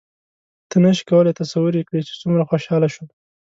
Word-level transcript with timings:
ته 0.69 0.75
نه 0.83 0.91
شې 0.97 1.03
کولای 1.09 1.37
تصور 1.41 1.73
یې 1.77 1.83
کړې 1.89 2.01
چې 2.07 2.13
څومره 2.21 2.47
خوشحاله 2.49 2.87
شوم. 2.93 3.07